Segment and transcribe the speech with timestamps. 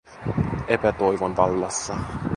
[0.67, 1.95] Epätoivon vallassa.